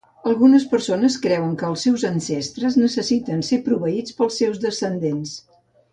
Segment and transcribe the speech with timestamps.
[0.29, 5.37] Algunes persones creuen que els seus ancestres necessiten ser proveïts pels seus descendents.